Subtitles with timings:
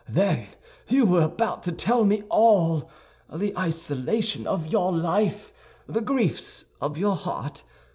[0.09, 0.47] Then
[0.87, 5.53] you were about to tell me all—the isolation of your life,
[5.85, 7.63] the griefs of your heart.